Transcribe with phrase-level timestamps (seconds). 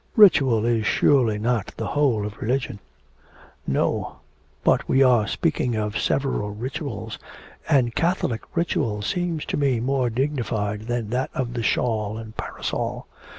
[0.15, 2.79] 'Ritual is surely not the whole of religion?'
[3.67, 4.15] 'No.
[4.63, 7.19] But we were speaking of several rituals,
[7.69, 13.05] and Catholic ritual seems to me more dignified than that of the shawl and parasol.